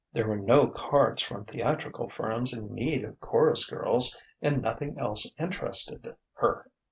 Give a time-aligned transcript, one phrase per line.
[0.13, 5.31] There were no cards from theatrical firms in need of chorus girls, and nothing else
[5.37, 6.71] interested her.